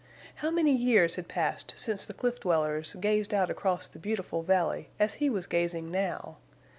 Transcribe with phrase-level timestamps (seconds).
[0.37, 4.89] How many years had passed since the cliff dwellers gazed out across the beautiful valley
[4.99, 6.37] as he was gazing now?